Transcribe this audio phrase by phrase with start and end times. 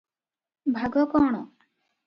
[0.77, 1.45] ଭାଗ କଣ?